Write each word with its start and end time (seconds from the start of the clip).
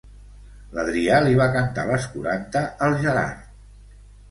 L'Adrià 0.77 1.19
li 1.25 1.35
va 1.41 1.47
cantar 1.57 1.85
les 1.91 2.09
quaranta 2.15 2.65
al 2.89 2.99
Gerard. 3.07 3.49